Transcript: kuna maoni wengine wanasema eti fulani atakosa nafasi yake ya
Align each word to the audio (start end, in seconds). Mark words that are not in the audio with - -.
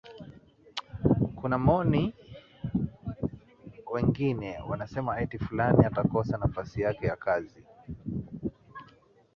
kuna 1.35 1.57
maoni 1.57 2.13
wengine 3.91 4.59
wanasema 4.59 5.21
eti 5.21 5.39
fulani 5.39 5.85
atakosa 5.85 6.37
nafasi 6.37 6.81
yake 6.81 7.05
ya 7.07 7.17